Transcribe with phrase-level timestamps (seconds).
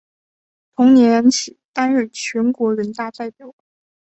[0.75, 3.53] 同年起担任全国人大代表。